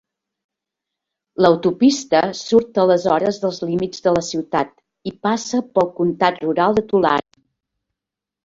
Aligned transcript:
L'autopista 1.45 2.21
surt 2.39 2.79
aleshores 2.85 3.39
dels 3.43 3.61
límits 3.67 4.03
de 4.07 4.15
la 4.17 4.23
ciutat 4.31 4.73
i 5.13 5.17
passa 5.29 5.63
pel 5.77 5.93
comtat 6.01 6.41
rural 6.47 6.81
de 6.81 6.87
Tulare. 6.95 7.29